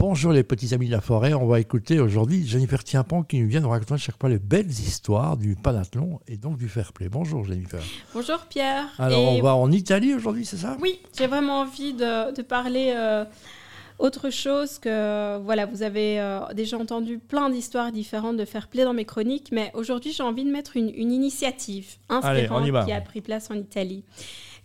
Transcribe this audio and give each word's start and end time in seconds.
Bonjour 0.00 0.32
les 0.32 0.44
petits 0.44 0.72
amis 0.72 0.86
de 0.86 0.92
la 0.92 1.02
forêt, 1.02 1.34
on 1.34 1.46
va 1.46 1.60
écouter 1.60 2.00
aujourd'hui 2.00 2.46
Jennifer 2.46 2.82
Tienpan 2.82 3.22
qui 3.22 3.38
nous 3.38 3.48
vient 3.48 3.60
nous 3.60 3.68
raconter 3.68 3.98
chaque 3.98 4.18
fois 4.18 4.30
les 4.30 4.38
belles 4.38 4.70
histoires 4.70 5.36
du 5.36 5.56
panathlon 5.56 6.20
et 6.26 6.38
donc 6.38 6.56
du 6.56 6.70
fair 6.70 6.94
play. 6.94 7.10
Bonjour 7.10 7.44
Jennifer. 7.44 7.80
Bonjour 8.14 8.38
Pierre. 8.48 8.86
Alors 8.98 9.30
on 9.30 9.42
va 9.42 9.54
en 9.54 9.70
Italie 9.70 10.14
aujourd'hui, 10.14 10.46
c'est 10.46 10.56
ça? 10.56 10.78
Oui, 10.80 11.00
j'ai 11.18 11.26
vraiment 11.26 11.60
envie 11.60 11.92
de, 11.92 12.40
parler 12.40 12.94
euh, 12.96 13.26
autre 13.98 14.30
chose 14.30 14.78
que, 14.78 15.36
voilà, 15.44 15.66
vous 15.66 15.82
avez 15.82 16.18
euh, 16.18 16.40
déjà 16.54 16.78
entendu 16.78 17.18
plein 17.18 17.50
d'histoires 17.50 17.92
différentes 17.92 18.38
de 18.38 18.46
fair 18.46 18.68
play 18.68 18.84
dans 18.84 18.94
mes 18.94 19.04
chroniques, 19.04 19.50
mais 19.52 19.70
aujourd'hui 19.74 20.12
j'ai 20.12 20.22
envie 20.22 20.46
de 20.46 20.50
mettre 20.50 20.78
une, 20.78 20.88
initiative 20.88 21.96
inspirante 22.08 22.86
qui 22.86 22.92
a 22.92 23.02
pris 23.02 23.20
place 23.20 23.50
en 23.50 23.54
Italie. 23.54 24.02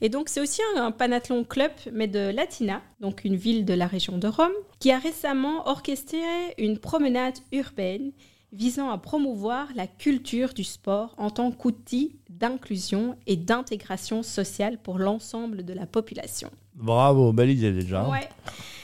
Et 0.02 0.10
donc, 0.10 0.30
c'est 0.30 0.42
aussi 0.42 0.62
un, 0.76 0.92
panathlon 0.92 1.44
club, 1.44 1.72
mais 1.92 2.08
de 2.08 2.32
Latina, 2.32 2.82
donc 3.00 3.24
une 3.24 3.36
ville 3.36 3.66
de 3.66 3.74
la 3.74 3.88
région 3.88 4.18
de 4.18 4.28
Rome, 4.28 4.52
qui 4.80 4.92
a 4.92 5.00
récemment 5.00 5.68
orchestré 5.68 6.20
une 6.58 6.78
promenade 6.78 7.36
urbaine 7.52 8.12
visant 8.52 8.90
à 8.90 8.98
promouvoir 8.98 9.68
la 9.76 9.88
culture 9.88 10.54
du 10.54 10.64
sport 10.64 11.14
en 11.18 11.30
tant 11.30 11.52
qu'outil 11.52 12.16
d'inclusion 12.30 13.18
et 13.28 13.36
d'intégration 13.36 14.24
sociale 14.24 14.78
pour 14.82 14.98
l'ensemble 14.98 15.66
de 15.66 15.74
la 15.74 15.86
population. 15.86 16.50
Bravo, 16.74 17.34
belle 17.34 17.52
idée 17.52 17.72
déjà. 17.72 18.08
Ouais. 18.08 18.30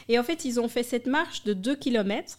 Et 0.07 0.19
en 0.19 0.23
fait, 0.23 0.45
ils 0.45 0.59
ont 0.59 0.67
fait 0.67 0.83
cette 0.83 1.07
marche 1.07 1.43
de 1.43 1.53
2 1.53 1.75
km 1.75 2.37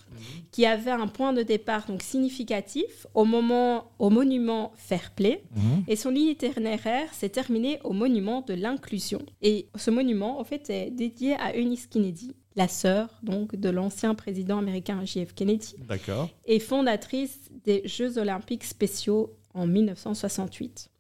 qui 0.51 0.67
avait 0.67 0.91
un 0.91 1.07
point 1.07 1.33
de 1.33 1.43
départ 1.43 1.87
donc 1.87 2.03
significatif 2.03 3.07
au, 3.15 3.25
moment, 3.25 3.91
au 3.99 4.11
monument 4.11 4.73
Fair 4.77 5.11
Play. 5.15 5.43
Mhm. 5.55 5.85
Et 5.89 5.97
son 5.97 6.15
itinéraire 6.15 7.13
s'est 7.13 7.29
terminé 7.29 7.79
au 7.85 7.93
monument 7.93 8.43
de 8.43 8.55
l'inclusion. 8.55 9.21
Et 9.41 9.69
ce 9.75 9.91
monument, 9.91 10.41
en 10.41 10.45
fait, 10.45 10.71
est 10.71 10.91
dédié 10.91 11.35
à 11.35 11.57
Eunice 11.57 11.87
Kennedy, 11.87 12.35
la 12.57 12.69
sœur 12.69 13.09
donc 13.23 13.57
de 13.57 13.71
l'ancien 13.71 14.15
président 14.15 14.59
américain 14.59 15.05
JF 15.05 15.35
Kennedy. 15.35 15.75
D'accord. 15.89 16.29
Et 16.45 16.61
fondatrice 16.61 17.39
des 17.65 17.83
Jeux 17.85 18.19
olympiques 18.19 18.65
spéciaux 18.65 19.37
en 19.55 19.67
1968. 19.67 20.91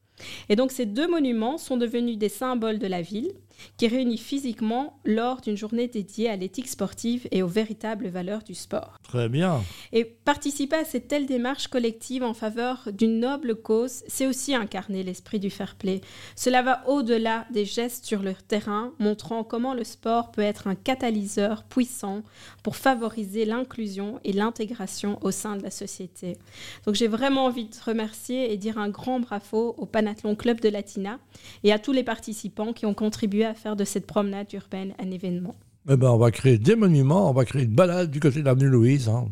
Et 0.48 0.56
donc 0.56 0.70
ces 0.72 0.86
deux 0.86 1.08
monuments 1.08 1.58
sont 1.58 1.76
devenus 1.76 2.18
des 2.18 2.28
symboles 2.28 2.78
de 2.78 2.86
la 2.86 3.02
ville 3.02 3.32
qui 3.76 3.88
réunit 3.88 4.18
physiquement 4.18 4.98
lors 5.04 5.40
d'une 5.40 5.56
journée 5.56 5.88
dédiée 5.88 6.28
à 6.28 6.36
l'éthique 6.36 6.68
sportive 6.68 7.26
et 7.30 7.42
aux 7.42 7.48
véritables 7.48 8.08
valeurs 8.08 8.42
du 8.42 8.54
sport. 8.54 8.98
Très 9.02 9.28
bien. 9.28 9.62
Et 9.92 10.04
participer 10.04 10.76
à 10.76 10.84
cette 10.84 11.08
telle 11.08 11.26
démarche 11.26 11.68
collective 11.68 12.22
en 12.22 12.34
faveur 12.34 12.88
d'une 12.92 13.20
noble 13.20 13.56
cause, 13.56 14.02
c'est 14.06 14.26
aussi 14.26 14.54
incarner 14.54 15.02
l'esprit 15.02 15.40
du 15.40 15.50
fair 15.50 15.74
play. 15.76 16.00
Cela 16.36 16.62
va 16.62 16.88
au-delà 16.88 17.46
des 17.50 17.64
gestes 17.64 18.04
sur 18.04 18.22
le 18.22 18.34
terrain, 18.34 18.92
montrant 18.98 19.44
comment 19.44 19.74
le 19.74 19.84
sport 19.84 20.32
peut 20.32 20.42
être 20.42 20.66
un 20.66 20.74
catalyseur 20.74 21.64
puissant 21.64 22.22
pour 22.62 22.76
favoriser 22.76 23.44
l'inclusion 23.44 24.20
et 24.24 24.32
l'intégration 24.32 25.18
au 25.22 25.30
sein 25.30 25.56
de 25.56 25.62
la 25.62 25.70
société. 25.70 26.36
Donc 26.86 26.94
j'ai 26.94 27.08
vraiment 27.08 27.46
envie 27.46 27.66
de 27.66 27.76
remercier 27.84 28.52
et 28.52 28.56
dire 28.56 28.78
un 28.78 28.88
grand 28.88 29.20
bravo 29.20 29.74
au 29.78 29.86
Panathlon 29.86 30.34
Club 30.34 30.60
de 30.60 30.68
Latina 30.68 31.18
et 31.64 31.72
à 31.72 31.78
tous 31.78 31.92
les 31.92 32.04
participants 32.04 32.72
qui 32.72 32.86
ont 32.86 32.94
contribué 32.94 33.41
à 33.44 33.54
faire 33.54 33.76
de 33.76 33.84
cette 33.84 34.06
promenade 34.06 34.52
urbaine 34.52 34.94
un 34.98 35.10
événement. 35.10 35.54
Eh 35.88 35.96
ben, 35.96 36.10
on 36.10 36.16
va 36.16 36.30
créer 36.30 36.58
des 36.58 36.76
monuments, 36.76 37.28
on 37.28 37.32
va 37.32 37.44
créer 37.44 37.64
une 37.64 37.74
balade 37.74 38.08
du 38.08 38.20
côté 38.20 38.38
de 38.38 38.44
l'avenue 38.44 38.68
Louise. 38.68 39.08
Hein. 39.08 39.24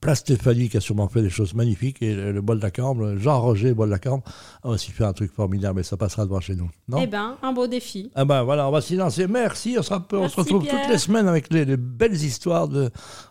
Place 0.00 0.20
Stéphanie 0.20 0.70
qui 0.70 0.78
a 0.78 0.80
sûrement 0.80 1.08
fait 1.08 1.20
des 1.20 1.28
choses 1.28 1.52
magnifiques 1.52 2.00
et 2.00 2.14
le, 2.14 2.40
Bois 2.40 2.56
de 2.56 2.62
la 2.62 2.70
Cambre, 2.70 3.16
Jean-Roger 3.16 3.74
Bois 3.74 3.84
de 3.84 3.90
la 3.90 3.98
Cambre 3.98 4.24
a 4.62 4.68
aussi 4.68 4.92
fait 4.92 5.04
un 5.04 5.12
truc 5.12 5.32
formidable 5.32 5.76
mais 5.76 5.82
ça 5.82 5.98
passera 5.98 6.24
devant 6.24 6.40
chez 6.40 6.56
nous. 6.56 6.70
Non? 6.88 6.98
Eh 7.02 7.06
ben, 7.06 7.36
un 7.42 7.52
beau 7.52 7.66
défi. 7.66 8.10
Eh 8.16 8.24
ben 8.24 8.42
voilà, 8.44 8.66
on 8.66 8.70
va 8.70 8.80
s'y 8.80 8.96
lancer. 8.96 9.26
Merci, 9.26 9.76
on, 9.78 9.82
se 9.82 9.92
retrouve 9.92 10.66
toutes 10.66 10.88
les 10.88 10.98
semaines 10.98 11.28
avec 11.28 11.52
les, 11.52 11.76
belles 11.76 12.14
histoires 12.14 12.68
de, 12.68 12.90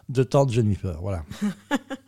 de 0.10 0.24
tante 0.24 0.52
Jennifer. 0.52 1.00
Voilà. 1.02 1.24